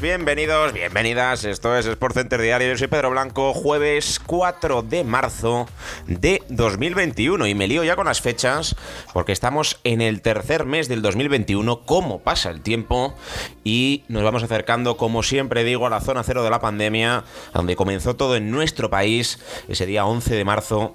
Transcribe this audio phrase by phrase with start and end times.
[0.00, 1.44] Bienvenidos, bienvenidas.
[1.44, 2.68] Esto es Sport Center Diario.
[2.68, 5.66] Yo soy Pedro Blanco, jueves 4 de marzo
[6.06, 7.46] de 2021.
[7.46, 8.76] Y me lío ya con las fechas
[9.14, 11.80] porque estamos en el tercer mes del 2021.
[11.86, 13.14] ¿Cómo pasa el tiempo?
[13.64, 17.24] Y nos vamos acercando, como siempre digo, a la zona cero de la pandemia,
[17.54, 20.94] donde comenzó todo en nuestro país ese día 11 de marzo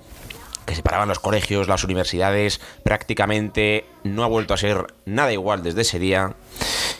[0.67, 5.81] que separaban los colegios, las universidades, prácticamente no ha vuelto a ser nada igual desde
[5.81, 6.35] ese día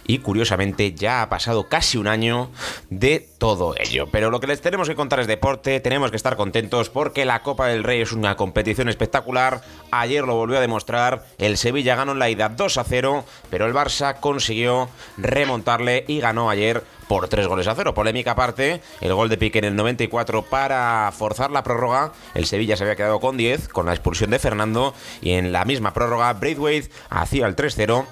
[0.08, 2.50] y curiosamente ya ha pasado casi un año
[2.90, 4.08] de todo ello.
[4.12, 7.44] Pero lo que les tenemos que contar es deporte, tenemos que estar contentos porque la
[7.44, 9.62] Copa del Rey es una competición espectacular.
[9.92, 13.66] Ayer lo volvió a demostrar, el Sevilla ganó en la ida 2 a 0, pero
[13.66, 17.94] el Barça consiguió remontarle y ganó ayer por 3 goles a 0.
[17.94, 22.14] Polémica aparte, el gol de Pique en el 94 para forzar la prórroga.
[22.34, 25.66] El Sevilla se había quedado con 10 con la expulsión de Fernando y en la
[25.66, 28.06] misma prórroga Braithwaite hacía el 3-0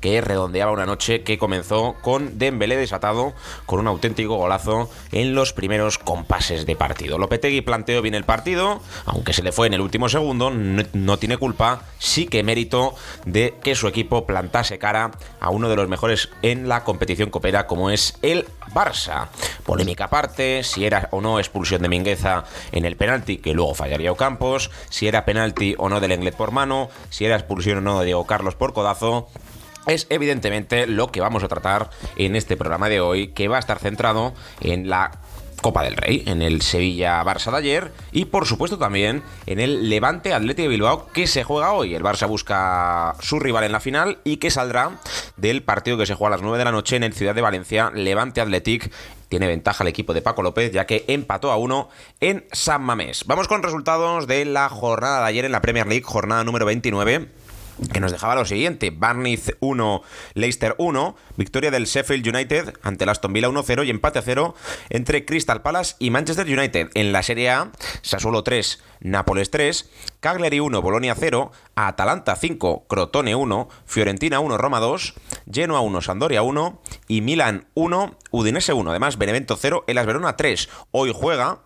[0.00, 3.34] que redondeaba una noche que comenzó con Dembélé desatado
[3.66, 7.18] con un auténtico golazo en los primeros compases de partido.
[7.18, 11.36] Lopetegui planteó bien el partido, aunque se le fue en el último segundo, no, tiene
[11.36, 12.94] culpa, sí que mérito
[13.24, 17.66] de que su equipo plantase cara a uno de los mejores en la competición copera
[17.66, 19.28] como es el Barça.
[19.64, 24.12] Polémica aparte, si era o no expulsión de Mingueza en el penalti que luego fallaría
[24.12, 28.00] Ocampos, si era penalti o no del Englet por mano, si era expulsión o no
[28.00, 29.28] de Diego Carlos por codazo
[29.86, 33.60] es evidentemente lo que vamos a tratar en este programa de hoy, que va a
[33.60, 35.12] estar centrado en la
[35.60, 40.32] Copa del Rey, en el Sevilla-Barça de ayer y por supuesto también en el Levante
[40.32, 41.94] Atlético de Bilbao que se juega hoy.
[41.94, 45.00] El Barça busca su rival en la final y que saldrá
[45.36, 47.42] del partido que se juega a las 9 de la noche en el Ciudad de
[47.42, 48.92] Valencia, Levante Athletic.
[49.28, 51.88] Tiene ventaja el equipo de Paco López ya que empató a uno
[52.20, 53.24] en San Mamés.
[53.26, 57.28] Vamos con resultados de la jornada de ayer en la Premier League, jornada número 29
[57.92, 60.02] que nos dejaba lo siguiente: Barnith 1,
[60.34, 64.54] Leicester 1, victoria del Sheffield United ante el Aston Villa 1-0 y empate a 0
[64.90, 66.90] entre Crystal Palace y Manchester United.
[66.94, 67.72] En la Serie A,
[68.02, 69.88] Sassuolo 3, Nápoles 3,
[70.20, 75.14] Cagliari 1, Bolonia 0, Atalanta 5, Crotone 1, Fiorentina 1, Roma 2,
[75.50, 78.90] Genoa 1, Sandoria 1 y Milan 1, Udinese 1.
[78.90, 80.68] Además, Benevento 0, Elas Verona 3.
[80.90, 81.60] Hoy juega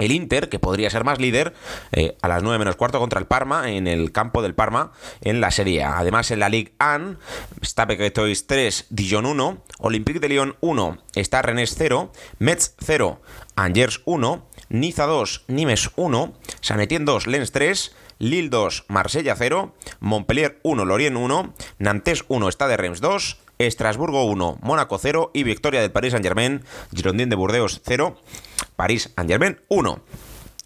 [0.00, 1.54] el Inter, que podría ser más líder,
[1.92, 5.40] eh, a las 9 menos cuarto contra el Parma, en el campo del Parma, en
[5.40, 5.84] la Serie.
[5.84, 7.18] Además, en la Ligue 1,
[7.62, 13.20] está Pequetois 3, Dijon 1, Olympique de Lyon 1, está Rennes 0, Metz 0,
[13.54, 19.74] Angers 1, Niza 2, Nimes 1, San Etienne 2, Lens 3, Lille 2, Marsella 0,
[20.00, 25.80] Montpellier 1, Lorient 1, Nantes 1, Stade Reims 2, Estrasburgo 1, Mónaco 0 y victoria
[25.80, 26.62] del Paris Saint-Germain,
[26.94, 28.16] Girondin de Burdeos 0,
[28.80, 29.98] París Saint-Germain 1.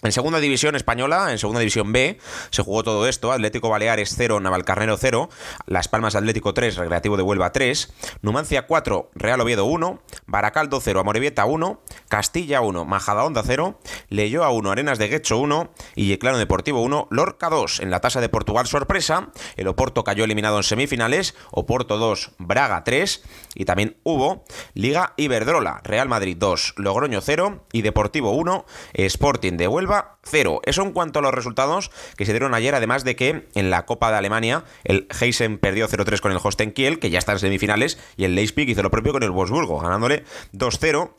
[0.05, 2.19] En segunda división española, en segunda división B,
[2.51, 3.33] se jugó todo esto.
[3.33, 5.31] Atlético Baleares 0, Navalcarnero 0,
[5.65, 11.01] Las Palmas Atlético 3, Recreativo de Huelva 3, Numancia 4, Real Oviedo 1, Baracaldo 0,
[11.01, 16.83] Amorebieta 1, Castilla 1, Majadahonda 0, Leyoa 1, Arenas de Guecho 1 y Yeclano Deportivo
[16.83, 17.81] 1, Lorca 2.
[17.81, 22.85] En la tasa de Portugal sorpresa, el Oporto cayó eliminado en semifinales, Oporto 2, Braga
[22.85, 23.23] 3
[23.55, 29.67] y también hubo Liga Iberdrola, Real Madrid 2, Logroño 0 y Deportivo 1, Sporting de
[29.67, 29.94] Huelva
[30.25, 30.61] 0.
[30.65, 33.87] Eso en cuanto a los resultados que se dieron ayer, además de que en la
[33.87, 37.39] Copa de Alemania el Heisen perdió 0-3 con el Holstein Kiel, que ya está en
[37.39, 41.11] semifinales, y el Leipzig hizo lo propio con el Wolfsburgo, ganándole 2-0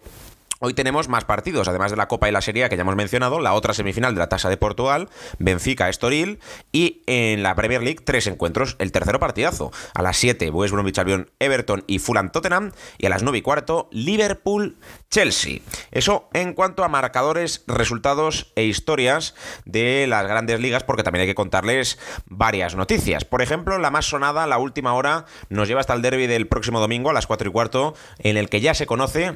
[0.59, 3.41] Hoy tenemos más partidos, además de la Copa y la Serie que ya hemos mencionado,
[3.41, 6.39] la otra semifinal de la Tasa de Portugal, Benfica Estoril
[6.71, 9.73] y en la Premier League tres encuentros, el tercero partidazo.
[9.93, 13.41] A las 7 West Bromwich Albion Everton y Fulham Tottenham y a las 9 y
[13.41, 14.77] cuarto Liverpool
[15.09, 15.59] Chelsea.
[15.91, 19.35] Eso en cuanto a marcadores, resultados e historias
[19.65, 23.25] de las grandes ligas porque también hay que contarles varias noticias.
[23.25, 26.79] Por ejemplo, la más sonada, la última hora, nos lleva hasta el derby del próximo
[26.79, 29.33] domingo a las 4 y cuarto en el que ya se conoce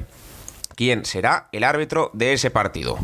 [0.80, 2.96] quién será el árbitro de ese partido.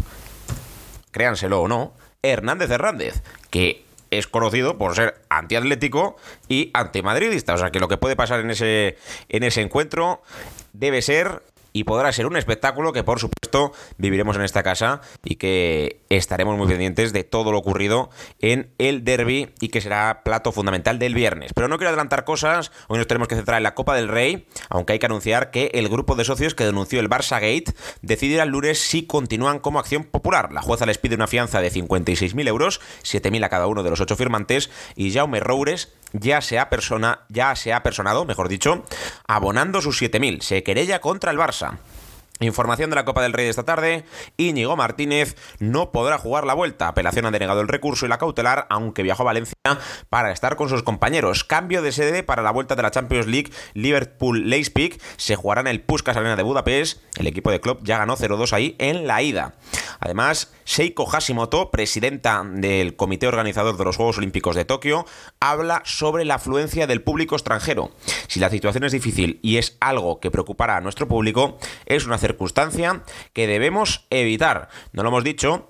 [1.10, 1.92] Créanselo o no,
[2.22, 6.16] Hernández Hernández, que es conocido por ser antiatlético
[6.48, 7.52] y antimadridista.
[7.52, 8.96] O sea que lo que puede pasar en ese,
[9.28, 10.22] en ese encuentro
[10.72, 11.42] debe ser
[11.76, 16.56] y podrá ser un espectáculo que por supuesto viviremos en esta casa y que estaremos
[16.56, 18.08] muy pendientes de todo lo ocurrido
[18.40, 21.52] en el derby y que será plato fundamental del viernes.
[21.54, 24.46] Pero no quiero adelantar cosas, hoy nos tenemos que centrar en la Copa del Rey,
[24.70, 28.44] aunque hay que anunciar que el grupo de socios que denunció el Barça Gate decidirá
[28.44, 30.52] el lunes si continúan como acción popular.
[30.52, 34.00] La jueza les pide una fianza de 56.000 euros, 7.000 a cada uno de los
[34.00, 38.84] ocho firmantes, y Jaume Roures ya se ha, persona, ya se ha personado, mejor dicho,
[39.26, 40.40] abonando sus 7.000.
[40.40, 41.78] Se querella contra el Barça.
[42.40, 44.04] Información de la Copa del Rey de esta tarde.
[44.36, 46.88] Íñigo Martínez no podrá jugar la vuelta.
[46.88, 49.56] Apelación ha denegado el recurso y la cautelar, aunque viajó a Valencia
[50.10, 51.44] para estar con sus compañeros.
[51.44, 53.50] Cambio de sede para la vuelta de la Champions League.
[53.72, 57.00] Liverpool Leipzig se jugará en el Puskas Arena de Budapest.
[57.16, 59.54] El equipo de club ya ganó 0-2 ahí en la ida.
[59.98, 65.06] Además, Seiko Hashimoto, presidenta del comité organizador de los Juegos Olímpicos de Tokio,
[65.40, 67.92] habla sobre la afluencia del público extranjero.
[68.28, 72.18] Si la situación es difícil y es algo que preocupará a nuestro público, es una
[72.26, 73.02] circunstancia
[73.32, 74.68] que debemos evitar.
[74.92, 75.68] No lo hemos dicho,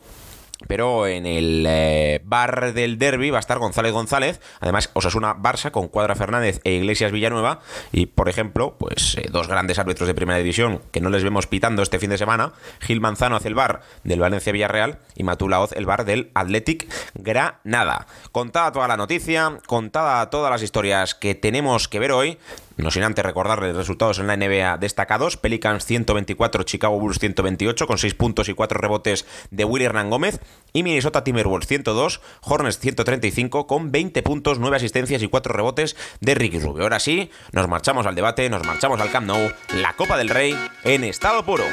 [0.69, 5.71] pero en el eh, bar del derby va a estar González González, además Osasuna Barça
[5.71, 7.61] con Cuadra Fernández e Iglesias Villanueva
[7.93, 11.47] y por ejemplo, pues eh, dos grandes árbitros de primera división que no les vemos
[11.47, 15.73] pitando este fin de semana, Gil Manzano hace el bar del Valencia Villarreal y Matulaoz
[15.73, 18.07] el bar del Athletic Granada.
[18.33, 22.39] Contada toda la noticia, contada todas las historias que tenemos que ver hoy,
[22.77, 25.37] no sin antes recordarles resultados en la NBA destacados.
[25.37, 30.41] Pelicans 124, Chicago Bulls 128 con 6 puntos y 4 rebotes de Willy Hernán Gómez.
[30.73, 36.35] Y Minnesota Timberwolves 102, Hornets 135 con 20 puntos, 9 asistencias y 4 rebotes de
[36.35, 36.83] Ricky Rubio.
[36.85, 40.55] Ahora sí, nos marchamos al debate, nos marchamos al Camp Nou, la Copa del Rey
[40.85, 41.65] en estado puro.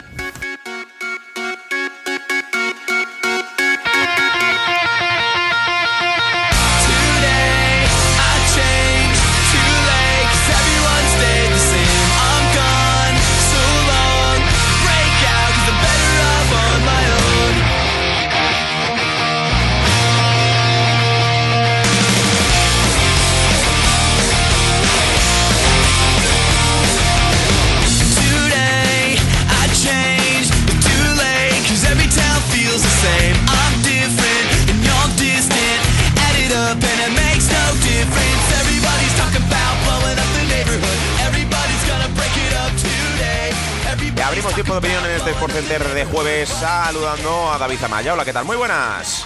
[46.45, 48.13] Saludando a David Zamaya.
[48.13, 48.45] Hola, ¿qué tal?
[48.45, 49.25] Muy buenas.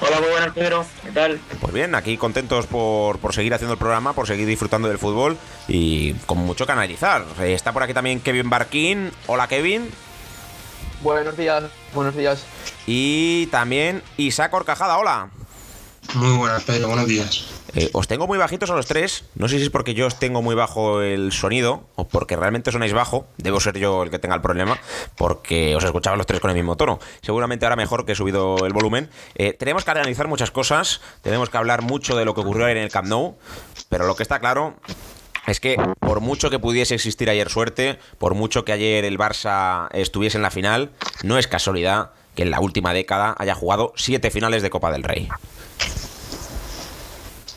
[0.00, 0.86] Hola, muy buenas, Pedro.
[1.02, 1.40] ¿Qué tal?
[1.60, 5.38] Pues bien, aquí contentos por, por, seguir haciendo el programa, por seguir disfrutando del fútbol
[5.68, 7.24] y con mucho que analizar.
[7.40, 9.10] Está por aquí también Kevin Barquín.
[9.26, 9.90] Hola, Kevin.
[11.02, 12.44] Buenos días, buenos días.
[12.86, 14.98] Y también Isaac Orcajada.
[14.98, 15.28] Hola.
[16.14, 16.88] Muy buenas, Pedro.
[16.88, 17.53] Buenos días.
[17.74, 19.24] Eh, os tengo muy bajitos a los tres.
[19.34, 22.70] No sé si es porque yo os tengo muy bajo el sonido o porque realmente
[22.70, 23.26] sonáis bajo.
[23.38, 24.78] Debo ser yo el que tenga el problema
[25.16, 27.00] porque os escuchaba los tres con el mismo tono.
[27.22, 29.10] Seguramente ahora mejor que he subido el volumen.
[29.34, 31.00] Eh, tenemos que analizar muchas cosas.
[31.22, 33.36] Tenemos que hablar mucho de lo que ocurrió en el Camp Nou.
[33.88, 34.74] Pero lo que está claro
[35.46, 39.88] es que por mucho que pudiese existir ayer suerte, por mucho que ayer el Barça
[39.92, 44.30] estuviese en la final, no es casualidad que en la última década haya jugado siete
[44.30, 45.28] finales de Copa del Rey.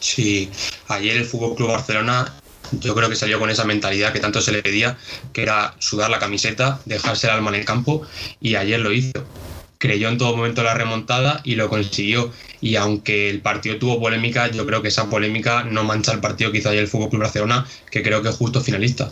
[0.08, 0.50] Sí,
[0.88, 2.34] ayer el Fútbol Club Barcelona
[2.72, 4.98] yo creo que salió con esa mentalidad que tanto se le pedía,
[5.34, 8.04] que era sudar la camiseta, dejarse el alma en el campo,
[8.40, 9.26] y ayer lo hizo.
[9.80, 12.32] Creyó en todo momento la remontada y lo consiguió.
[12.62, 16.54] Y aunque el partido tuvo polémica, yo creo que esa polémica no mancha el partido
[16.54, 19.12] que hizo ayer el Fútbol Club Barcelona, que creo que es justo finalista.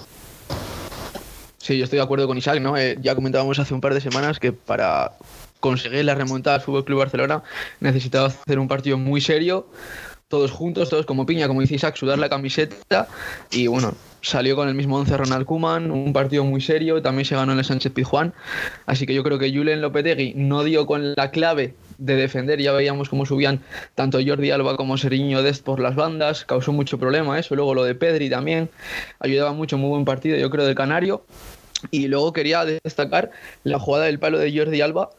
[1.58, 2.78] Sí, yo estoy de acuerdo con Isaac, ¿no?
[2.78, 5.12] Eh, ya comentábamos hace un par de semanas que para
[5.60, 7.44] conseguir la remontada del Fútbol Club Barcelona
[7.80, 9.68] necesitaba hacer un partido muy serio,
[10.36, 13.08] todos juntos, todos como piña, como dice Isaac, sudar la camiseta.
[13.52, 17.36] Y bueno, salió con el mismo 11 Ronald Kuman, un partido muy serio, también se
[17.36, 18.34] ganó en el Sánchez Pizjuán,
[18.86, 22.74] así que yo creo que Julen Lopetegui no dio con la clave de defender, ya
[22.74, 23.62] veíamos cómo subían
[23.94, 27.86] tanto Jordi Alba como Seriño Dest por las bandas, causó mucho problema eso, luego lo
[27.86, 28.70] de Pedri también,
[29.20, 31.24] ayudaba mucho, muy buen partido yo creo del Canario,
[31.92, 33.32] Y luego quería destacar
[33.64, 35.12] la jugada del palo de Jordi Alba,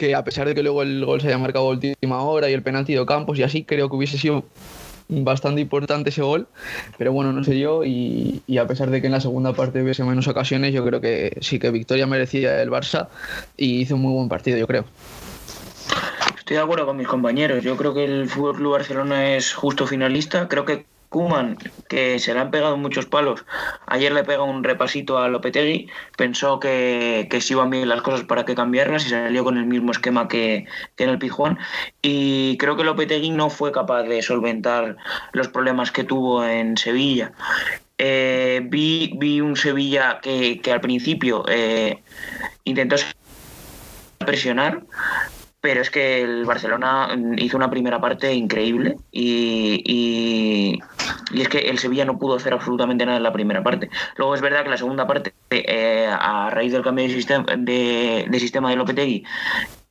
[0.00, 2.62] que a pesar de que luego el gol se haya marcado última hora y el
[2.62, 4.44] penalti de Campos y así, creo que hubiese sido
[5.10, 6.46] bastante importante ese gol,
[6.96, 9.82] pero bueno, no se dio y, y, a pesar de que en la segunda parte
[9.82, 13.08] hubiese menos ocasiones, yo creo que sí que victoria merecía el Barça
[13.58, 14.86] y hizo un muy buen partido, yo creo.
[16.38, 19.86] Estoy de acuerdo con mis compañeros, yo creo que el Fútbol Club Barcelona es justo
[19.86, 23.44] finalista, creo que Kuman, que se le han pegado muchos palos,
[23.86, 28.44] ayer le pega un repasito a Lopetegui, pensó que, que iban bien las cosas para
[28.44, 31.58] que cambiarlas y salió con el mismo esquema que, que en el Pizjuán.
[32.00, 34.96] Y creo que Lopetegui no fue capaz de solventar
[35.32, 37.32] los problemas que tuvo en Sevilla.
[37.98, 42.02] Eh, vi, vi un Sevilla que, que al principio eh,
[42.64, 42.96] intentó
[44.18, 44.82] presionar,
[45.60, 51.78] pero es que el Barcelona hizo una primera parte increíble y, y, es que el
[51.78, 53.90] Sevilla no pudo hacer absolutamente nada en la primera parte.
[54.16, 58.26] Luego es verdad que la segunda parte, eh, a raíz del cambio de sistema de,
[58.38, 59.24] sistema de Lopetegui,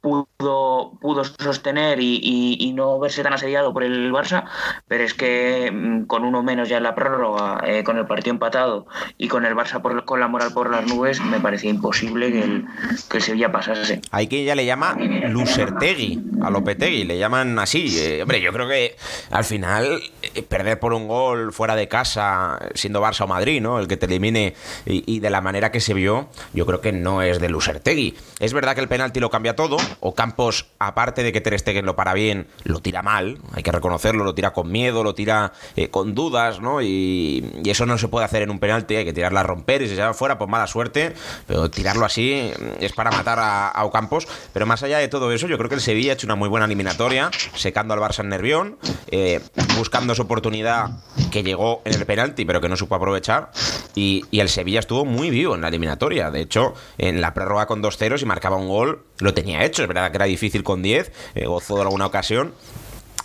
[0.02, 2.20] pudo, pudo sostener y,
[2.60, 4.46] y, no verse tan asediado por el Barça,
[4.88, 8.32] pero es que mm, con uno menos ya en la prórroga, eh, con el partido
[8.32, 8.88] empatado
[9.18, 12.44] y con el Barça por, con la moral por las nubes, me parecía imposible que
[12.44, 12.66] el,
[13.10, 14.02] que el Sevilla pasase.
[14.12, 18.00] Hay quien ya le llama Lucertegui, a Lopetegui, le llaman así.
[18.00, 18.96] Eh, hombre, yo creo que
[19.32, 20.02] al final
[20.48, 23.80] perder por un gol fuera de casa, siendo Barça o Madrid, ¿no?
[23.80, 24.56] El que te elimine
[24.86, 28.16] y, y de la manera que se vio, yo creo que no es de Lucertegui.
[28.40, 31.86] Es verdad que el penalti lo cambia todo, o Campos, aparte de que Ter Stegen
[31.86, 35.54] lo para bien, lo tira mal, hay que reconocerlo, lo tira con miedo, lo tira
[35.76, 36.82] eh, con dudas, ¿no?
[36.82, 39.82] Y, y, eso no se puede hacer en un penalti, hay que tirarla a romper
[39.82, 41.14] y si se va fuera, pues mala suerte,
[41.48, 44.28] pero tirarlo así es para matar a, a Ocampos.
[44.54, 46.50] Pero más allá de todo eso, yo creo que el Sevilla ha hecho una muy
[46.50, 48.78] buena eliminatoria, secando al Barça en Nervión,
[49.12, 49.40] eh,
[49.78, 50.92] buscando su oportunidad
[51.32, 53.52] que llegó en el penalti, pero que no supo aprovechar,
[53.96, 56.30] y, y el Sevilla estuvo muy vivo en la eliminatoria.
[56.30, 59.82] De hecho, en la prórroga con 2-0, si marcaba un gol, lo tenía hecho.
[59.82, 62.54] Es verdad que era difícil con 10, eh, gozó de alguna ocasión.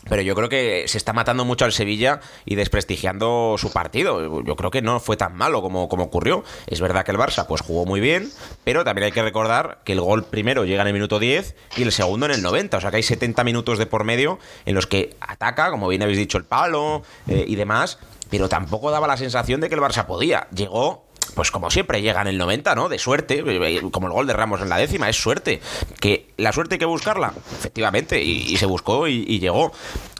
[0.08, 4.42] Pero yo creo que se está matando mucho al Sevilla y desprestigiando su partido.
[4.42, 6.44] Yo creo que no fue tan malo como, como ocurrió.
[6.66, 8.30] Es verdad que el Barça pues jugó muy bien,
[8.64, 11.82] pero también hay que recordar que el gol primero llega en el minuto 10 y
[11.82, 12.76] el segundo en el 90.
[12.76, 16.02] O sea que hay 70 minutos de por medio en los que ataca, como bien
[16.02, 17.98] habéis dicho, el palo eh, y demás.
[18.30, 20.48] Pero tampoco daba la sensación de que el Barça podía.
[20.54, 21.03] Llegó
[21.34, 22.88] pues como siempre llega en el 90, ¿no?
[22.88, 23.42] De suerte,
[23.90, 25.60] como el gol de Ramos en la décima, es suerte.
[26.00, 29.72] Que la suerte hay que buscarla, efectivamente, y, se buscó y, y, llegó.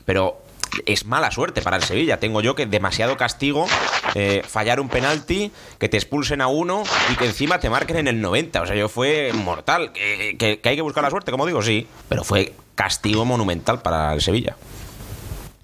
[0.05, 0.43] Pero
[0.87, 2.19] es mala suerte para el Sevilla.
[2.19, 3.67] Tengo yo que demasiado castigo,
[4.15, 6.83] eh, fallar un penalti, que te expulsen a uno
[7.13, 8.63] y que encima te marquen en el 90.
[8.63, 9.93] O sea, yo fue mortal.
[9.93, 13.83] Que, que, que hay que buscar la suerte, como digo, sí, pero fue castigo monumental
[13.83, 14.57] para el Sevilla.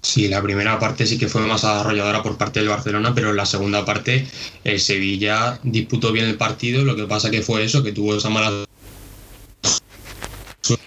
[0.01, 3.35] Sí, la primera parte sí que fue más arrolladora por parte del Barcelona, pero en
[3.35, 4.27] la segunda parte
[4.63, 8.29] el Sevilla disputó bien el partido, lo que pasa que fue eso, que tuvo esa
[8.29, 8.65] mala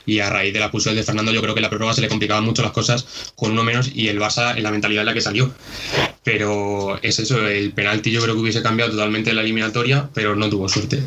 [0.06, 2.09] y a raíz de la expulsión de Fernando yo creo que la prórroga se le
[2.09, 5.14] complicaban mucho las cosas con uno menos y el Barça en la mentalidad en la
[5.14, 5.52] que salió.
[6.23, 10.49] Pero es eso, el penalti yo creo que hubiese cambiado totalmente la eliminatoria, pero no
[10.49, 11.02] tuvo suerte.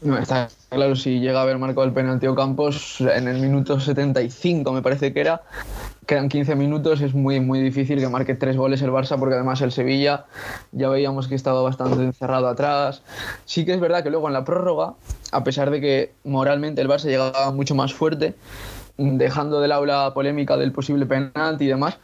[0.00, 4.72] No, está claro, si llega a haber marcado el penalti Campos en el minuto 75
[4.72, 5.42] me parece que era,
[6.06, 9.60] quedan 15 minutos, es muy, muy difícil que marque tres goles el Barça, porque además
[9.60, 10.26] el Sevilla
[10.70, 13.02] ya veíamos que estaba bastante encerrado atrás.
[13.44, 14.94] Sí que es verdad que luego en la prórroga,
[15.32, 18.36] a pesar de que moralmente el Barça llegaba mucho más fuerte,
[18.96, 21.98] dejando de lado la polémica del posible penalti y demás,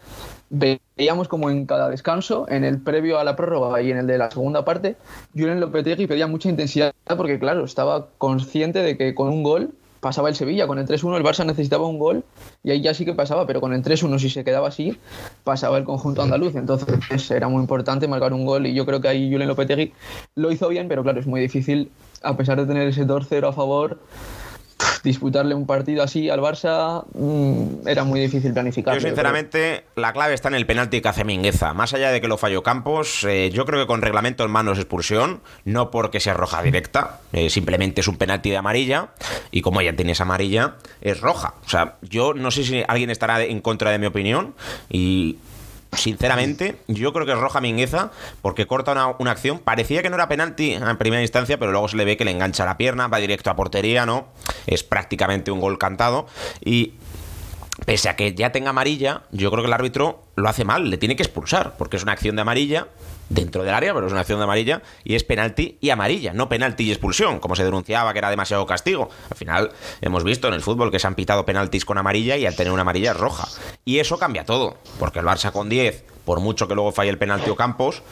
[0.50, 4.18] veíamos como en cada descanso, en el previo a la prórroga y en el de
[4.18, 4.96] la segunda parte,
[5.34, 9.72] Julen Lopetegui pedía mucha intensidad porque, claro, estaba consciente de que con un gol
[10.04, 10.66] pasaba el Sevilla.
[10.66, 12.24] Con el 3-1 el Barça necesitaba un gol
[12.62, 14.98] y ahí ya sí que pasaba, pero con el 3-1 si se quedaba así,
[15.44, 16.54] pasaba el conjunto andaluz.
[16.56, 19.94] Entonces era muy importante marcar un gol y yo creo que ahí Julen Lopetegui
[20.34, 21.90] lo hizo bien, pero claro, es muy difícil,
[22.22, 23.98] a pesar de tener ese 2-0 a favor,
[25.04, 28.94] disputarle un partido así al Barça mmm, era muy difícil planificar.
[28.94, 31.74] Yo, sinceramente, la clave está en el penalti que hace Mingueza.
[31.74, 34.78] Más allá de que lo falló Campos, eh, yo creo que con reglamento en manos
[34.78, 39.10] expulsión, no porque sea roja directa, eh, simplemente es un penalti de amarilla,
[39.50, 41.54] y como ella tiene esa amarilla, es roja.
[41.64, 44.54] O sea, yo no sé si alguien estará en contra de mi opinión,
[44.88, 45.38] y
[45.96, 48.10] sinceramente, yo creo que es roja Mingueza
[48.42, 49.58] porque corta una, una, acción.
[49.58, 52.30] Parecía que no era penalti en primera instancia, pero luego se le ve que le
[52.30, 54.28] engancha la pierna, va directo a portería, ¿no?
[54.66, 56.26] Es prácticamente un gol cantado.
[56.64, 56.94] Y
[57.86, 60.96] pese a que ya tenga amarilla, yo creo que el árbitro lo hace mal, le
[60.96, 62.86] tiene que expulsar, porque es una acción de amarilla
[63.28, 66.48] dentro del área, pero es una acción de amarilla y es penalti y amarilla, no
[66.48, 69.10] penalti y expulsión, como se denunciaba que era demasiado castigo.
[69.30, 72.46] Al final hemos visto en el fútbol que se han pitado penaltis con amarilla y
[72.46, 73.48] al tener una amarilla es roja.
[73.84, 77.18] Y eso cambia todo, porque el Barça con 10, por mucho que luego falle el
[77.18, 78.02] penalti o Campos,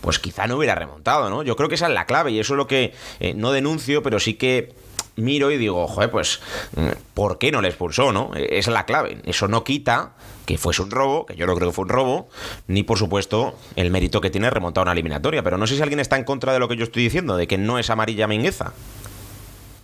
[0.00, 1.42] pues quizá no hubiera remontado, ¿no?
[1.42, 4.02] Yo creo que esa es la clave y eso es lo que eh, no denuncio,
[4.02, 4.74] pero sí que
[5.16, 6.40] miro y digo, joder, pues,
[6.76, 8.30] mm, ¿por qué no le expulsó, no?
[8.34, 9.20] E, esa es la clave.
[9.24, 10.12] Eso no quita
[10.48, 12.30] que fuese un robo, que yo no creo que fue un robo,
[12.68, 15.42] ni por supuesto el mérito que tiene remontar una eliminatoria.
[15.42, 17.46] Pero no sé si alguien está en contra de lo que yo estoy diciendo, de
[17.46, 18.72] que no es amarilla Mingueza.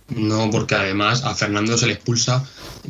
[0.07, 2.43] No, porque además a Fernando se le expulsa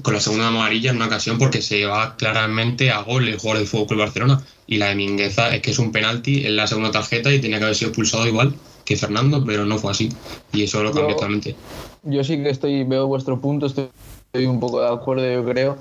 [0.04, 3.60] con la segunda amarilla en una ocasión porque se va claramente a gol el jugador
[3.60, 4.42] del Fútbol Club Barcelona.
[4.68, 7.58] Y la de Mingueza es que es un penalti en la segunda tarjeta y tenía
[7.58, 8.56] que haber sido expulsado igual
[8.86, 10.10] que Fernando, pero no fue así.
[10.54, 11.58] Y eso lo cambió totalmente.
[12.04, 13.90] Yo sí que estoy, veo vuestro punto, estoy
[14.46, 15.78] un poco de acuerdo, yo creo.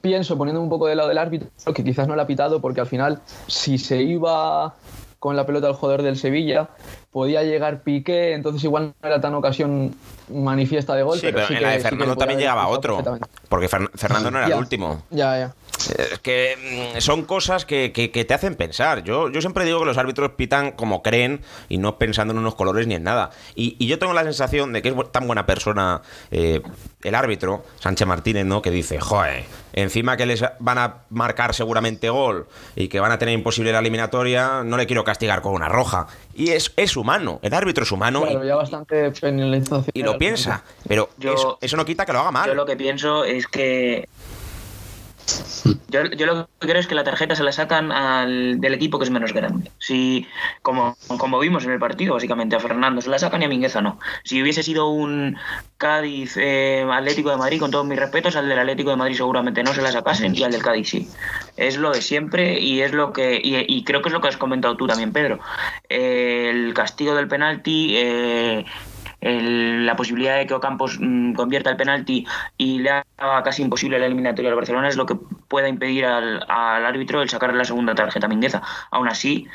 [0.00, 2.80] Pienso, poniendo un poco de lado del árbitro, que quizás no le ha pitado, porque
[2.80, 4.74] al final, si se iba
[5.18, 6.68] con la pelota al jugador del Sevilla,
[7.12, 9.94] podía llegar Piqué, entonces igual no era tan ocasión
[10.28, 11.18] manifiesta de gol.
[11.18, 13.02] Sí, pero, en la de Fernando también llegaba otro,
[13.48, 15.02] porque Fernando no era el último.
[15.10, 15.54] Ya, ya.
[15.90, 19.02] Es que mm, son cosas que, te hacen pensar.
[19.04, 22.54] Yo, yo siempre digo que los árbitros pitan como creen y no pensando en unos
[22.54, 23.30] colores ni en nada.
[23.54, 26.62] Y, yo tengo la sensación de que es tan buena persona eh,
[27.02, 28.62] el árbitro, Sánchez Martínez, ¿no?
[28.62, 32.46] Que dice, joder, encima que les van a marcar seguramente gol
[32.76, 36.06] y que van a tener imposible la eliminatoria, no le quiero castigar con una roja.
[36.34, 38.24] Y es, es humano, el árbitro es humano.
[38.28, 39.12] y, bastante
[39.92, 41.10] Y lo piensa, pero
[41.60, 42.48] eso, no quita que lo haga mal.
[42.48, 44.08] Yo lo que pienso es que
[45.88, 48.98] yo, yo, lo que creo es que la tarjeta se la sacan al del equipo
[48.98, 49.70] que es menos grande.
[49.78, 50.26] Si,
[50.62, 53.80] como, como vimos en el partido, básicamente a Fernando se la sacan y a Mingueza
[53.80, 53.98] no.
[54.24, 55.36] Si hubiese sido un
[55.76, 59.62] Cádiz eh, Atlético de Madrid, con todos mis respetos, al del Atlético de Madrid seguramente
[59.62, 61.08] no se la sacasen y al del Cádiz sí.
[61.56, 64.36] Es lo de siempre y es lo que y, creo que es lo que has
[64.36, 65.38] comentado tú también, Pedro.
[65.88, 67.94] el castigo del penalti.
[67.96, 68.64] Eh,
[69.22, 72.26] la posibilidad de que Ocampos mm, convierta el penalti
[72.58, 75.14] y le haga casi imposible la eliminatoria al Barcelona es lo que
[75.48, 78.62] pueda impedir al, árbitro el sacarle la segunda tarjeta a Mingueza.
[78.90, 79.46] Aún así,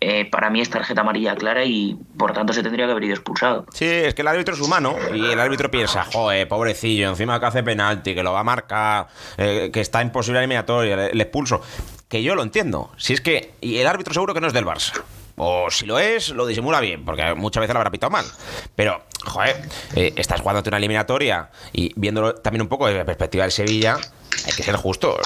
[0.00, 3.14] eh, para mí es tarjeta amarilla clara y por tanto se tendría que haber ido
[3.14, 3.66] expulsado.
[3.72, 7.46] Sí, es que el árbitro es humano y el árbitro piensa, joder, pobrecillo, encima que
[7.46, 11.60] hace penalti, que lo va a marcar, eh, que está imposible la eliminatoria, le expulso.
[12.08, 12.90] Que yo lo entiendo.
[12.96, 13.54] Si es que.
[13.60, 15.00] Y el árbitro seguro que no es del Barça.
[15.36, 18.26] O si lo es, lo disimula bien, porque muchas veces lo habrá pitado mal.
[18.74, 19.56] Pero, joder,
[19.94, 23.98] eh, estás jugando una eliminatoria y viéndolo también un poco desde la perspectiva del Sevilla,
[24.50, 25.16] hay que ser justo.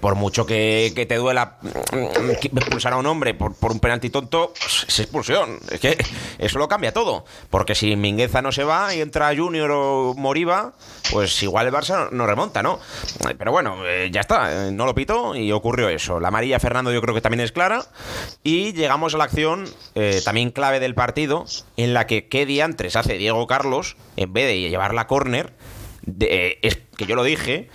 [0.00, 4.84] por mucho que, te duela mm, expulsar a un hombre por, un penalti tonto, pues,
[4.88, 5.58] es expulsión.
[5.70, 5.96] Es que
[6.38, 7.24] eso lo cambia todo.
[7.50, 10.72] Porque si Mingueza no se va y entra Junior o Moriba,
[11.10, 12.78] pues igual el Barça no remonta, ¿no?
[13.38, 14.68] Pero bueno, eh, ya está.
[14.68, 16.20] Eh, no lo pito y ocurrió eso.
[16.20, 17.84] La amarilla Fernando yo creo que también es clara.
[18.42, 22.96] Y llegamos a la acción eh, también clave del partido, en la que qué diantres
[22.96, 25.52] hace Diego Carlos, en vez de llevar la córner,
[26.06, 27.68] es que yo lo dije,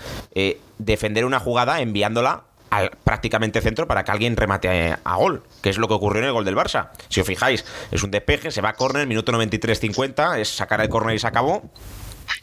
[0.78, 5.78] defender una jugada enviándola al prácticamente centro para que alguien remate a, gol, que es
[5.78, 6.90] lo que ocurrió en el gol del Barça.
[7.10, 10.90] Si os fijáis, es un despeje, se va a córner, minuto 93-50, es sacar el
[10.90, 11.70] córner y se acabó.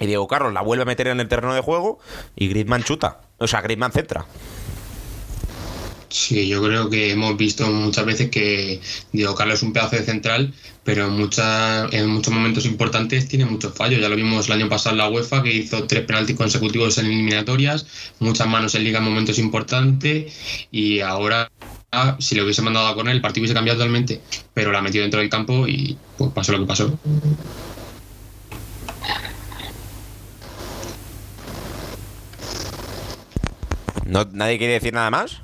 [0.01, 1.99] Y Diego Carlos la vuelve a meter en el terreno de juego
[2.35, 3.20] y Griezmann chuta.
[3.38, 4.27] O sea, Griezmann centra.
[6.09, 8.81] Sí, yo creo que hemos visto muchas veces que
[9.12, 11.12] Diego Carlos es un pedazo de central, pero en,
[11.92, 14.01] en muchos momentos importantes tiene muchos fallos.
[14.01, 17.07] Ya lo vimos el año pasado en la UEFA, que hizo tres penaltis consecutivos en
[17.07, 17.87] eliminatorias,
[18.21, 20.33] muchas manos en liga en momentos importantes,
[20.71, 21.51] y ahora
[22.19, 24.21] si le hubiese mandado a correr el partido hubiese cambiado totalmente,
[24.55, 26.99] pero la metió dentro del campo y pues, pasó lo que pasó.
[34.05, 35.40] ¿No, ¿Nadie quiere decir nada más?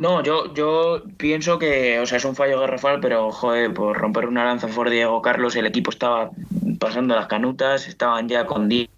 [0.00, 4.26] No, yo, yo pienso que, o sea, es un fallo garrafal, pero, joder, por romper
[4.26, 6.30] una lanza por Diego Carlos, el equipo estaba
[6.80, 8.90] pasando las canutas, estaban ya con 10,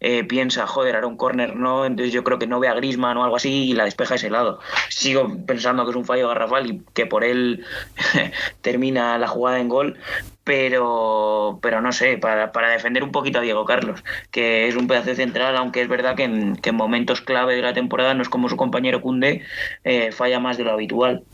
[0.00, 3.16] eh, piensa, joder, hará un córner, no, entonces yo creo que no ve a Grisman
[3.16, 4.58] o algo así y la despeja ese lado.
[4.88, 7.64] Sigo pensando que es un fallo garrafal y que por él
[8.62, 9.98] termina la jugada en gol,
[10.42, 14.86] pero, pero no sé, para, para, defender un poquito a Diego Carlos, que es un
[14.86, 18.22] pedazo central, aunque es verdad que en, que en momentos clave de la temporada no
[18.22, 19.42] es como su compañero Cunde,
[19.84, 21.24] eh, falla más de lo habitual.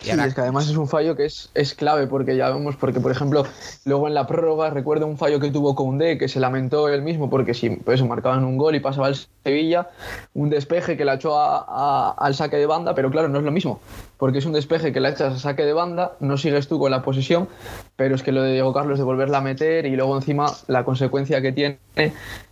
[0.00, 3.10] Es que además es un fallo que es, es, clave, porque ya vemos, porque por
[3.10, 3.44] ejemplo,
[3.84, 7.28] luego en la prórroga recuerdo un fallo que tuvo Koundé, que se lamentó él mismo,
[7.28, 9.90] porque si pues, marcaban un gol y pasaba el Sevilla,
[10.34, 13.80] un despeje que la echó al saque de banda, pero claro, no es lo mismo,
[14.18, 16.92] porque es un despeje que la echas a saque de banda, no sigues tú con
[16.92, 17.48] la posesión,
[17.96, 20.84] pero es que lo de Diego Carlos de volverla a meter y luego encima la
[20.84, 21.78] consecuencia que tiene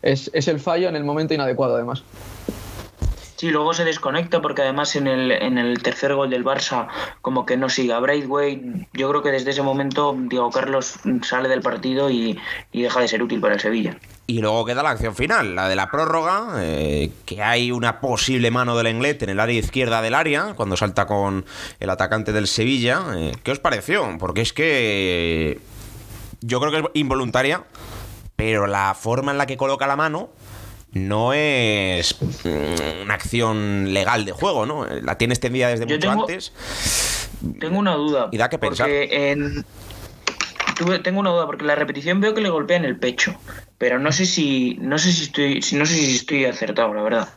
[0.03, 2.03] es, es el fallo en el momento inadecuado además.
[3.37, 6.89] Sí, luego se desconecta porque además en el, en el tercer gol del Barça
[7.21, 8.89] como que no sigue a Braithwaite.
[8.95, 12.39] Yo creo que desde ese momento Diego Carlos sale del partido y,
[12.73, 13.99] y deja de ser útil para el Sevilla.
[14.27, 18.51] Y luego queda la acción final, la de la prórroga, eh, que hay una posible
[18.51, 21.45] mano del Englet en el área izquierda del área, cuando salta con
[21.79, 23.05] el atacante del Sevilla.
[23.17, 24.17] Eh, ¿Qué os pareció?
[24.19, 25.61] Porque es que
[26.41, 27.65] yo creo que es involuntaria,
[28.35, 30.31] pero la forma en la que coloca la mano
[30.93, 34.87] no es mm, una acción legal de juego, ¿no?
[34.87, 36.53] La tiene extendida desde mucho antes.
[37.61, 38.29] Tengo una duda.
[38.33, 38.89] Y da que pensar.
[38.91, 39.65] En,
[41.03, 43.39] tengo una duda porque en la repetición veo que le golpea en el pecho,
[43.79, 47.29] pero no sé si no sé si estoy no sé si estoy acertado, la verdad.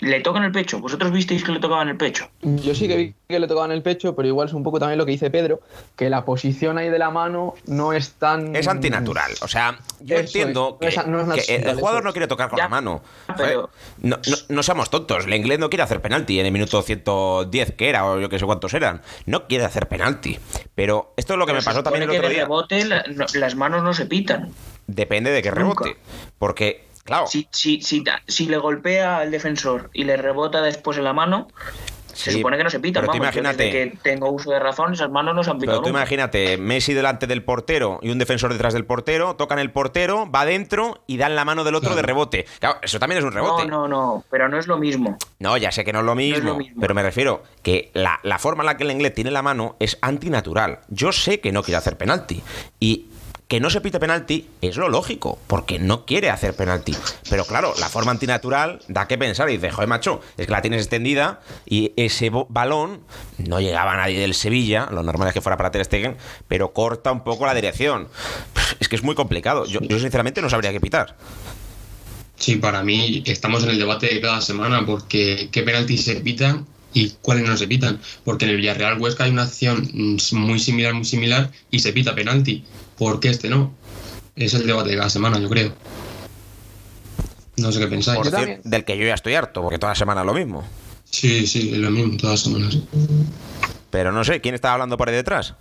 [0.00, 0.78] ¿Le tocan el pecho?
[0.78, 2.30] ¿Vosotros visteis que le tocaban el pecho?
[2.42, 4.96] Yo sí que vi que le tocaban el pecho, pero igual es un poco también
[4.96, 5.60] lo que dice Pedro,
[5.96, 8.54] que la posición ahí de la mano no es tan...
[8.54, 9.32] Es antinatural.
[9.40, 13.02] O sea, yo entiendo que, el jugador no quiere tocar con la mano.
[13.36, 13.70] Pero...
[13.98, 15.26] No, no, seamos tontos.
[15.26, 18.38] El inglés no quiere hacer penalti en el minuto 110 que era, o yo que
[18.38, 19.02] sé cuántos eran.
[19.26, 20.38] No quiere hacer penalti.
[20.74, 22.42] Pero esto es lo que me pasó también el otro día.
[22.42, 22.84] rebote
[23.34, 24.52] las manos no se pitan.
[24.86, 25.96] Depende de qué rebote.
[26.38, 26.87] Porque
[27.26, 31.48] si, si, si, si le golpea al defensor y le rebota después en la mano,
[32.18, 33.00] se supone que no se pita.
[33.00, 35.78] Pero imagínate, que tengo uso de razón, esas manos no se han pitado.
[35.78, 39.70] Pero tú imagínate, Messi delante del portero y un defensor detrás del portero, tocan el
[39.70, 42.46] portero, va dentro y dan la mano del otro de rebote.
[42.58, 43.66] Claro, eso también es un rebote.
[43.66, 45.16] No, no, no, pero no es lo mismo.
[45.38, 48.64] No, ya sé que no es lo mismo, pero me refiero que la, la forma
[48.64, 50.80] en la que el inglés tiene la mano es antinatural.
[50.88, 52.42] Yo sé que no quiere hacer penalti
[52.80, 53.06] y
[53.48, 56.94] que no se pite penalti es lo lógico, porque no quiere hacer penalti.
[57.30, 60.60] Pero claro, la forma antinatural da que pensar y dice, joder, macho, es que la
[60.60, 63.00] tienes extendida y ese balón
[63.38, 66.74] no llegaba a nadie del Sevilla, lo normal es que fuera para Ter Stegen, pero
[66.74, 68.08] corta un poco la dirección.
[68.80, 69.64] Es que es muy complicado.
[69.64, 71.16] Yo, sinceramente no sabría qué pitar.
[72.36, 76.66] Sí, para mí estamos en el debate de cada semana porque qué penalti se pitan
[76.92, 77.98] y cuáles no se pitan.
[78.24, 79.90] Porque en el Villarreal Huesca hay una acción
[80.32, 82.62] muy similar, muy similar y se pita penalti.
[82.98, 83.72] ¿Por qué este no?
[84.36, 85.72] Es el debate de cada semana, yo creo.
[87.56, 88.30] No sé qué pensáis.
[88.64, 90.64] del que yo ya estoy harto, porque toda semana es lo mismo.
[91.04, 92.78] Sí, sí, es lo mismo, todas semanas.
[93.90, 95.54] Pero no sé, ¿quién está hablando por ahí detrás?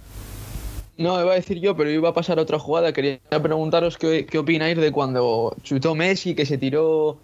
[0.97, 2.91] No, iba a decir yo, pero iba a pasar otra jugada.
[2.91, 7.19] Quería preguntaros qué, qué opináis de cuando chutó Messi, que se tiró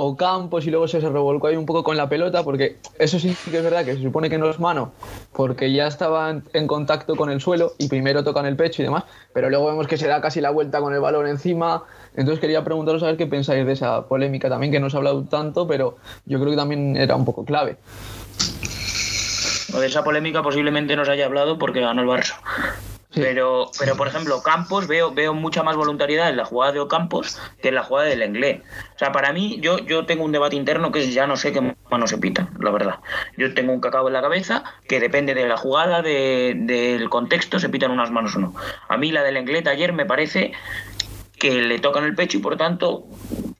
[0.00, 3.36] o Campos y luego se, revolcó ahí un poco con la pelota, porque eso sí
[3.50, 4.92] que es verdad que se supone que no es mano,
[5.32, 9.02] porque ya estaban en contacto con el suelo y primero tocan el pecho y demás,
[9.32, 11.82] pero luego vemos que se da casi la vuelta con el balón encima.
[12.14, 14.98] Entonces quería preguntaros a ver qué pensáis de esa polémica también, que no os ha
[14.98, 17.76] hablado tanto, pero yo creo que también era un poco clave.
[19.80, 22.36] De esa polémica posiblemente nos haya hablado porque ganó el Barça.
[23.14, 27.38] Pero, pero por ejemplo, Campos, veo, veo mucha más voluntariedad en la jugada de Ocampos
[27.62, 28.60] que en la jugada del Inglés.
[28.94, 31.74] O sea, para mí, yo, yo tengo un debate interno que ya no sé qué
[31.90, 32.96] mano se pita, la verdad.
[33.36, 37.58] Yo tengo un cacao en la cabeza que depende de la jugada, de, del contexto,
[37.58, 38.54] se pitan unas manos o no.
[38.88, 40.52] A mí la del Inglés ayer me parece
[41.38, 43.04] que le tocan el pecho y por tanto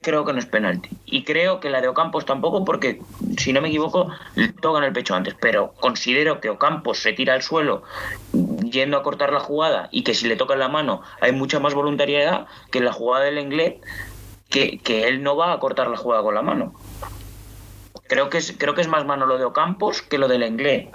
[0.01, 0.89] creo que no es penalti.
[1.05, 3.01] Y creo que la de Ocampos tampoco porque,
[3.37, 5.35] si no me equivoco, le tocan el pecho antes.
[5.39, 7.83] Pero considero que Ocampos se tira al suelo
[8.69, 11.73] yendo a cortar la jugada y que si le tocan la mano hay mucha más
[11.73, 13.75] voluntariedad que en la jugada del inglés
[14.49, 16.73] que, él no va a cortar la jugada con la mano.
[18.07, 20.87] Creo que es, creo que es más mano lo de Ocampos que lo del inglés,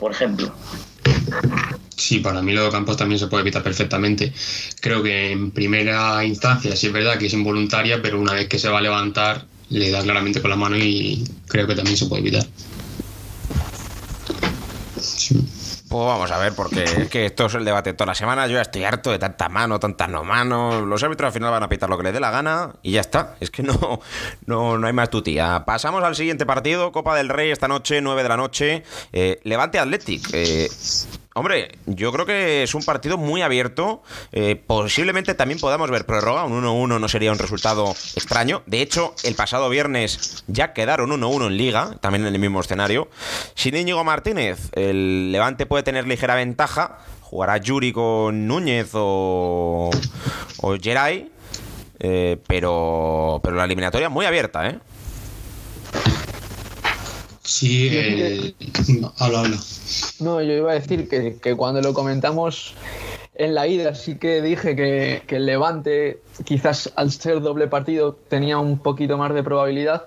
[0.00, 0.52] por ejemplo.
[1.94, 4.32] Sí, para mí lo de Campos también se puede evitar perfectamente.
[4.80, 8.58] Creo que en primera instancia sí es verdad que es involuntaria, pero una vez que
[8.58, 12.06] se va a levantar le da claramente con la mano y creo que también se
[12.06, 12.46] puede evitar.
[15.94, 18.48] Pues vamos a ver, porque es que esto es el debate toda la semana.
[18.48, 20.82] Yo ya estoy harto de tanta mano, tantas no manos.
[20.82, 23.00] Los árbitros al final van a pitar lo que les dé la gana y ya
[23.00, 23.36] está.
[23.38, 24.00] Es que no,
[24.46, 25.62] no, no hay más tutía.
[25.64, 28.82] Pasamos al siguiente partido, Copa del Rey, esta noche, 9 de la noche.
[29.12, 30.30] Eh, Levante Athletic.
[30.32, 30.68] Eh,
[31.36, 34.04] Hombre, yo creo que es un partido muy abierto.
[34.30, 36.44] Eh, posiblemente también podamos ver prórroga.
[36.44, 38.62] Un 1-1 no sería un resultado extraño.
[38.66, 43.08] De hecho, el pasado viernes ya quedaron 1-1 en liga, también en el mismo escenario.
[43.56, 46.98] Sin Íñigo Martínez, el Levante puede tener ligera ventaja.
[47.22, 49.90] Jugará Yuri con Núñez o,
[50.58, 51.32] o Geray.
[51.98, 54.78] Eh, pero, pero la eliminatoria muy abierta, ¿eh?
[57.54, 58.52] Sí, eh,
[59.20, 59.56] habla, habla.
[60.18, 62.74] No, yo iba a decir que, cuando lo comentamos
[63.36, 68.58] en la ida sí que dije que, el Levante quizás al ser doble partido tenía
[68.58, 70.06] un poquito más de probabilidad,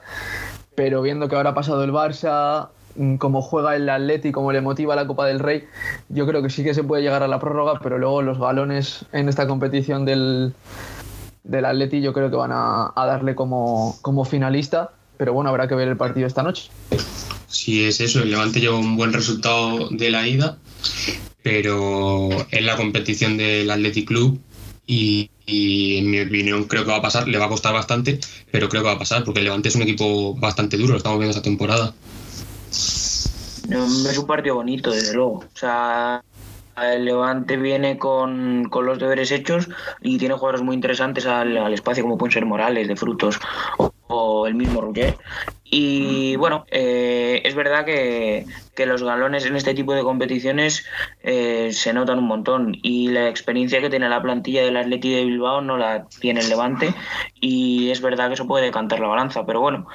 [0.75, 4.60] pero viendo que ahora ha pasado el Barça, mm, como juega el Atleti, como le
[4.60, 5.63] motiva la Copa del Rey,
[6.10, 9.05] yo creo que sí que se puede llegar a la prórroga, pero luego los galones
[9.13, 10.53] en esta competición del,
[11.45, 15.75] del Atleti yo creo que van a, darle como, como finalista, pero bueno, habrá que
[15.75, 16.69] ver el partido esta noche
[17.47, 20.57] si es eso, el Levante lleva un buen resultado de la ida,
[21.41, 24.39] pero es la competición del Athletic Club
[24.86, 28.19] y, en mi opinión creo que va a pasar, le va a costar bastante,
[28.51, 30.97] pero creo que va a pasar porque el Levante es un equipo bastante duro, lo
[30.97, 31.93] estamos viendo esta temporada.
[32.69, 35.39] Es un partido bonito, desde luego.
[35.39, 36.23] O sea,
[36.81, 39.69] el Levante viene con, los deberes hechos
[40.01, 43.39] y tiene jugadores muy interesantes al, al, espacio, como pueden ser Morales, de Frutos
[44.48, 45.17] el mismo Rugger.
[45.70, 48.46] Y bueno, eh, es verdad que,
[48.86, 50.86] los galones en este tipo de competiciones
[51.24, 52.78] eh, se notan un montón.
[52.84, 56.50] Y la experiencia que tiene la plantilla del Atleti de Bilbao no la tiene el
[56.50, 56.93] Levante.
[57.41, 59.88] Y es verdad que eso puede cantar la balanza, pero bueno,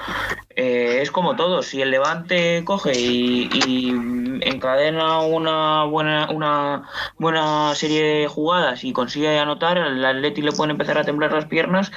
[0.56, 3.94] eh, es como todo, si el Levante coge y,
[4.42, 10.72] encadena una buena, una buena serie de jugadas y consigue anotar, el Atleti le puede
[10.72, 11.92] empezar a temblar las piernas.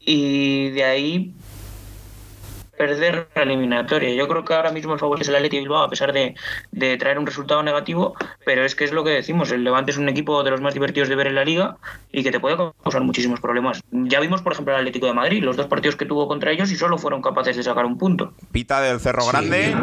[0.00, 1.34] Y de ahí
[2.78, 4.14] perder la eliminatoria.
[4.14, 6.34] Yo creo que ahora mismo el favorito es el Atleti Bilbao, a pesar de,
[6.96, 8.14] traer un resultado negativo,
[8.46, 10.74] pero es que es lo que decimos, el Levante es un equipo de los más
[10.74, 11.76] divertidos de ver en la liga
[12.12, 13.82] y que te puede causar muchísimos problemas.
[13.90, 16.70] Ya vimos, por ejemplo, el Atlético de Madrid, los dos partidos que tuvo contra ellos
[16.70, 18.32] y solo fueron capaces de sacar un punto.
[18.52, 19.74] Pita del Cerro Grande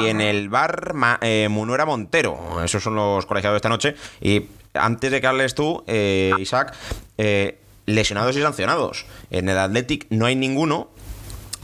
[0.00, 2.62] y en el bar eh, Munuera Montero.
[2.64, 3.94] Esos son los colegiados de esta noche.
[4.20, 6.74] Y antes de que hables tú, eh, Isaac,
[7.18, 9.06] eh, lesionados y sancionados.
[9.30, 10.90] En el Athletic no hay ninguno,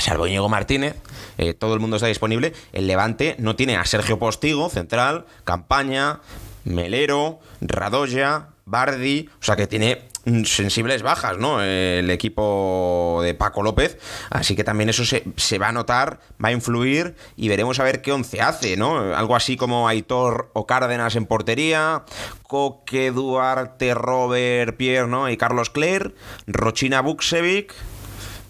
[0.07, 0.95] salvo Íñigo Martínez,
[1.37, 2.53] eh, todo el mundo está disponible.
[2.73, 6.21] El Levante no tiene a Sergio Postigo, central, Campaña,
[6.65, 10.03] Melero, Radoya, Bardi, o sea que tiene
[10.45, 11.63] sensibles bajas, ¿no?
[11.63, 13.99] El equipo de Paco López.
[14.31, 17.85] Así que también eso se, se, va a notar, va a influir y veremos a
[17.85, 19.15] ver qué once hace, ¿no?
[19.15, 22.05] Algo así como Aitor o Cárdenas en portería,
[22.43, 25.31] Coque, Duarte, Robert, Pierre, ¿no?
[25.31, 26.15] Y Carlos Cler,
[26.47, 27.73] Rochina Buksevic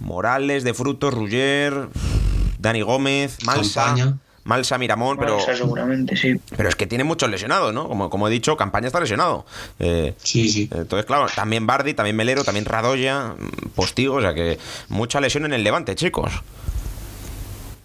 [0.01, 1.89] Morales, De Frutos, Rugger,
[2.59, 4.17] Dani Gómez, Malsa.
[4.45, 5.41] Malsa Miramón, pero.
[5.41, 6.37] seguramente, sí.
[6.57, 7.89] Pero es que tiene muchos lesionados, ¿no?
[7.89, 9.45] Como, como he dicho, Campaña está lesionado.
[9.81, 10.69] Eh, sí, sí.
[10.73, 13.35] Entonces, claro, también Bardi, también Melero, también Radoya,
[13.75, 16.33] Postigo, o sea que mucha lesión en el levante, chicos.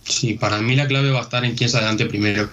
[0.03, 2.47] Sí, para mí la clave va a estar en quién se adelante primero.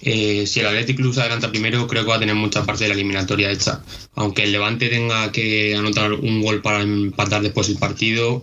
[0.00, 2.84] Eh, si el Athletic Club se adelanta primero, creo que va a tener mucha parte
[2.84, 3.80] de la eliminatoria hecha.
[4.14, 8.42] Aunque el Levante tenga que anotar un gol para empatar después el partido,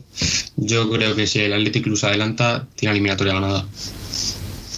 [0.55, 3.65] yo creo que si el Athletic Club se adelanta, tiene la eliminatoria ganada.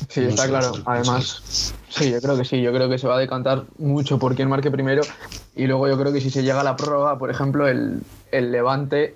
[0.10, 0.74] Sí, está claro.
[0.86, 2.62] Además, sí, yo creo que sí.
[2.62, 5.02] Yo creo que se va a decantar mucho por quién marque primero.
[5.56, 8.52] Y luego yo creo que si se llega a la prórroga, por ejemplo, el, el
[8.52, 9.16] Levante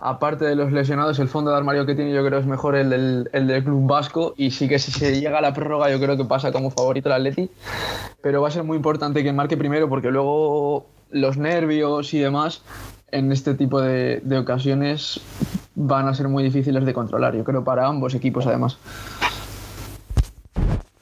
[0.00, 2.90] aparte de los lesionados, el fondo de armario que tiene yo creo es mejor el
[2.90, 5.98] del, el del Club Vasco y sí que si se llega a la prórroga yo
[5.98, 7.50] creo que pasa como favorito el Atleti,
[8.22, 12.62] pero va a ser muy importante que marque primero porque luego los nervios y demás
[13.10, 15.20] en este tipo de, de ocasiones
[15.74, 18.78] van a ser muy difíciles de controlar, yo creo para ambos equipos además.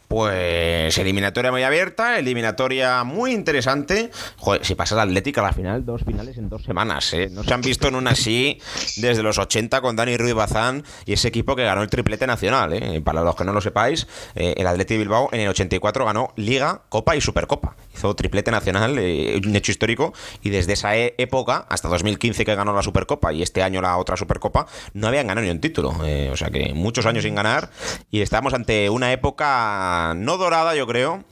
[0.08, 4.10] Pues eliminatoria muy abierta, eliminatoria muy interesante.
[4.36, 7.28] Joder, si pasas Atlética a la final, dos finales en dos semanas, ¿eh?
[7.30, 8.60] No se han visto en una así
[8.96, 12.72] desde los 80 con Dani Ruiz Bazán y ese equipo que ganó el triplete nacional,
[12.72, 13.00] ¿eh?
[13.02, 16.82] Para los que no lo sepáis, eh, el Atlético Bilbao en el 84 ganó Liga,
[16.88, 17.76] Copa y Supercopa.
[17.94, 22.54] Hizo triplete nacional, eh, un hecho histórico, y desde esa e-, época, hasta 2015 que
[22.54, 25.90] ganó la Supercopa y este año la otra Supercopa, no habían ganado ni un título.
[25.90, 27.70] o sea que muchos años sin ganar
[28.10, 31.24] y estamos ante una época no dorada, yo creo,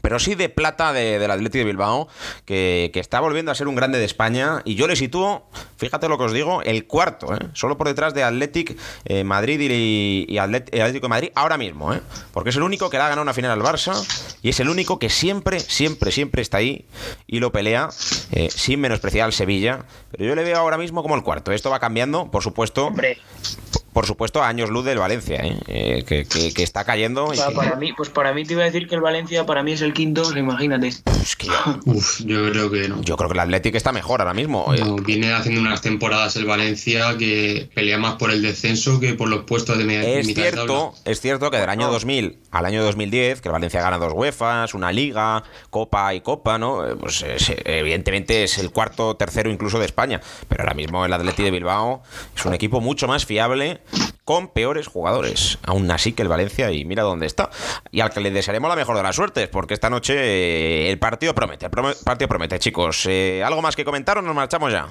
[0.00, 2.08] pero sí de plata de, del Atlético de Bilbao,
[2.44, 4.62] que, está volviendo a ser un grande de España.
[4.64, 7.38] Y yo le sitúo, fíjate lo que os digo, el cuarto, ¿eh?
[7.54, 8.74] solo por detrás de Atlético
[9.06, 12.00] eh, Madrid y, Atlético de Madrid ahora mismo, ¿eh?
[12.32, 13.94] porque es el único que le ha ganado una final al Barça
[14.42, 16.86] y es el único que siempre, siempre, siempre está ahí
[17.26, 17.88] y lo pelea,
[18.32, 19.84] eh, sin menospreciar al Sevilla.
[20.10, 21.52] Pero yo le veo ahora mismo como el cuarto.
[21.52, 22.86] Esto va cambiando, por supuesto.
[22.86, 23.18] Hombre
[23.92, 25.58] por supuesto, a años luz del Valencia, ¿eh?
[25.66, 27.32] eh que, está cayendo.
[27.54, 29.82] para mí, pues para mí te iba a decir que el Valencia para mí es
[29.82, 30.90] el quinto, imagínate.
[32.24, 33.02] yo, creo que no.
[33.02, 34.66] Yo creo que el Atlético está mejor ahora mismo.
[35.04, 39.44] Viene haciendo unas temporadas el Valencia que pelea más por el descenso que por los
[39.44, 43.48] puestos de media Es cierto, es cierto que del año 2000 al año 2010, que
[43.48, 46.86] el Valencia gana dos UEFAs, una Liga, Copa y Copa, ¿no?
[46.86, 47.24] Eh, pues
[47.64, 50.20] evidentemente es el cuarto, tercero incluso de España.
[50.48, 52.02] Pero ahora mismo el Atlético de Bilbao
[52.36, 53.80] es un equipo mucho más fiable
[54.30, 55.58] con peores jugadores.
[55.64, 57.50] Aún así que el Valencia, y mira dónde está.
[57.90, 61.00] Y al que le desearemos la mejor de las suertes, porque esta noche eh, el
[61.00, 61.66] partido promete.
[61.66, 63.06] El partido promete, chicos.
[63.06, 64.86] Eh, ¿Algo más que comentar o nos marchamos ya?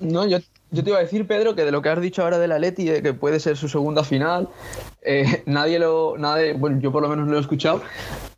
[0.00, 0.38] No, yo,
[0.70, 2.58] yo, te iba a decir, Pedro, que de lo que has dicho ahora de la
[2.58, 4.48] Leti, de que puede ser su segunda final,
[5.02, 6.16] eh, nadie lo.
[6.18, 7.82] Nadie, bueno, yo por lo menos no lo he escuchado,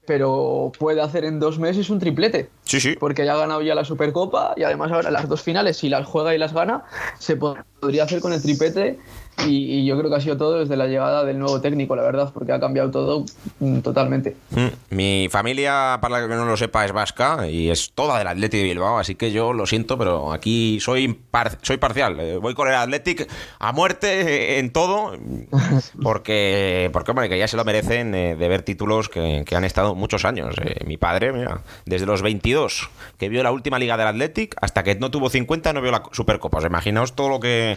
[0.07, 2.51] pero puede hacer en dos meses un triplete.
[2.65, 2.97] Sí, sí.
[2.99, 6.07] Porque ya ha ganado ya la Supercopa y además ahora las dos finales, si las
[6.07, 6.85] juega y las gana,
[7.19, 8.99] se podría hacer con el triplete
[9.47, 12.31] Y, yo creo que ha sido todo desde la llegada del nuevo técnico, la verdad,
[12.33, 13.25] porque ha cambiado todo
[13.61, 14.37] mm, totalmente.
[14.51, 18.61] Mm, mi familia, para que no lo sepa, es vasca y es toda del Athletic
[18.61, 21.21] de Bilbao, así que yo lo siento, pero aquí soy,
[21.63, 22.21] soy parcial.
[22.21, 25.17] Eh, voy con el Athletic a muerte en todo,
[26.03, 29.95] porque, porque hombre, que ya se lo merecen eh, de ver títulos que, han estado
[29.95, 30.55] muchos años.
[30.63, 34.83] Eh, mi padre, mira, desde los 22 que vio la última liga del Athletic hasta
[34.83, 36.59] que no tuvo 50 no vio la Supercopa.
[36.59, 37.77] Os imaginaos todo lo que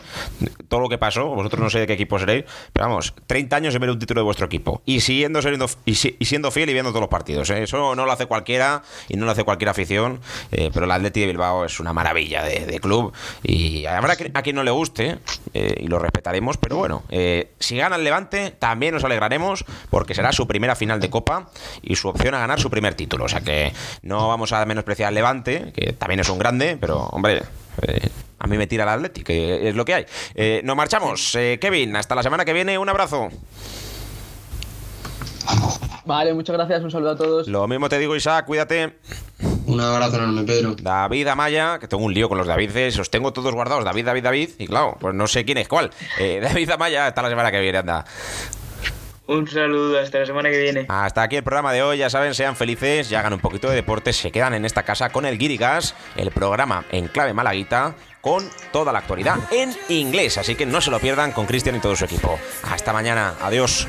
[0.67, 1.27] todo lo que pasó.
[1.27, 4.21] Vosotros no sé de qué equipo seréis, pero vamos, 30 años en ver un título
[4.21, 7.49] de vuestro equipo y siguiendo siendo, y, siendo fiel y viendo todos los partidos.
[7.49, 7.63] ¿eh?
[7.63, 10.19] Eso no lo hace cualquiera y no lo hace cualquier afición,
[10.51, 13.13] eh, pero el Atleti de Bilbao es una maravilla de, club
[13.43, 15.19] y habrá a quien no le guste
[15.53, 17.03] eh, y lo respetaremos, pero bueno,
[17.59, 21.49] si gana el Levante también nos alegraremos porque será su primera final de Copa
[21.81, 23.25] y su opción a ganar su primer título.
[23.25, 26.99] O sea que no vamos a menospreciar al Levante, que también es un grande, pero
[27.11, 27.43] hombre,
[28.43, 30.05] a mí me tira el Atleti, que es lo que hay.
[30.35, 31.33] Eh, nos marchamos.
[31.35, 32.77] Eh, Kevin, hasta la semana que viene.
[32.77, 33.29] Un abrazo.
[36.05, 36.83] Vale, muchas gracias.
[36.83, 37.47] Un saludo a todos.
[37.47, 38.45] Lo mismo te digo, Isaac.
[38.45, 38.97] Cuídate.
[39.65, 40.75] Un abrazo enorme, Pedro.
[40.75, 43.85] David Amaya, que tengo un lío con los Davides, os tengo todos guardados.
[43.85, 44.49] David, David, David.
[44.57, 45.91] Y claro, pues no sé quién es cuál.
[46.19, 48.03] Eh, David Amaya, hasta la semana que viene, anda.
[49.25, 50.85] Un saludo, hasta la semana que viene.
[50.89, 53.75] Hasta aquí el programa de hoy, ya saben, sean felices, ya hagan un poquito de
[53.75, 58.49] deporte, se quedan en esta casa con el Guirigas, el programa en clave malaguita, con
[58.71, 61.93] toda la actualidad en inglés, así que no se lo pierdan con Cristian y todo
[61.93, 62.39] su equipo.
[62.63, 63.85] Hasta mañana, adiós.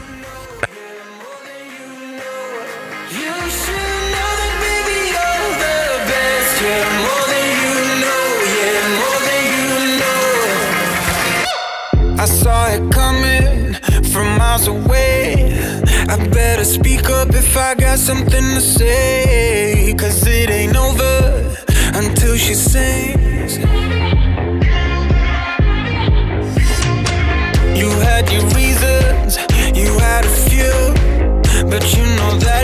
[14.13, 15.59] from miles away.
[16.09, 19.93] I better speak up if I got something to say.
[19.99, 21.53] Cause it ain't over
[21.95, 23.59] until she sings.
[31.75, 32.64] But you know that